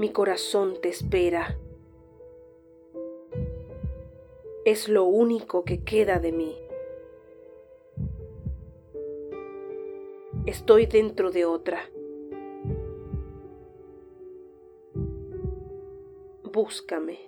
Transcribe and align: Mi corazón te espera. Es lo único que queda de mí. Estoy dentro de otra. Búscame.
Mi 0.00 0.08
corazón 0.08 0.78
te 0.80 0.88
espera. 0.88 1.58
Es 4.64 4.88
lo 4.88 5.04
único 5.04 5.62
que 5.62 5.84
queda 5.84 6.18
de 6.18 6.32
mí. 6.32 6.56
Estoy 10.46 10.86
dentro 10.86 11.30
de 11.30 11.44
otra. 11.44 11.82
Búscame. 16.50 17.18